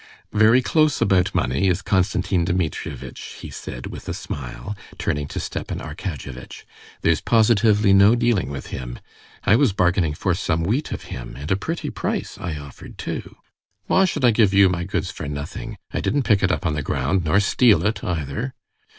"Very 0.33 0.63
close 0.63 0.99
about 0.99 1.35
money 1.35 1.67
is 1.67 1.83
Konstantin 1.83 2.43
Dmitrievitch," 2.43 3.37
he 3.39 3.51
said 3.51 3.85
with 3.85 4.09
a 4.09 4.15
smile, 4.15 4.75
turning 4.97 5.27
to 5.27 5.39
Stepan 5.39 5.77
Arkadyevitch; 5.77 6.65
"there's 7.03 7.21
positively 7.21 7.93
no 7.93 8.15
dealing 8.15 8.49
with 8.49 8.71
him. 8.73 8.97
I 9.43 9.55
was 9.55 9.73
bargaining 9.73 10.15
for 10.15 10.33
some 10.33 10.63
wheat 10.63 10.91
of 10.91 11.03
him, 11.13 11.35
and 11.35 11.51
a 11.51 11.55
pretty 11.55 11.91
price 11.91 12.39
I 12.41 12.57
offered 12.57 12.97
too." 12.97 13.35
"Why 13.85 14.05
should 14.05 14.25
I 14.25 14.31
give 14.31 14.55
you 14.55 14.69
my 14.69 14.85
goods 14.85 15.11
for 15.11 15.27
nothing? 15.27 15.77
I 15.93 16.01
didn't 16.01 16.23
pick 16.23 16.41
it 16.41 16.51
up 16.51 16.65
on 16.65 16.73
the 16.73 16.81
ground, 16.81 17.23
nor 17.25 17.39
steal 17.39 17.85
it 17.85 18.03
either." 18.03 18.55